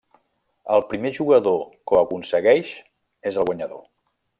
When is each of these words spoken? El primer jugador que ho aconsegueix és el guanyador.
El 0.77 0.83
primer 0.93 1.11
jugador 1.19 1.61
que 1.75 1.99
ho 1.99 2.01
aconsegueix 2.07 2.75
és 3.33 3.41
el 3.43 3.51
guanyador. 3.53 3.89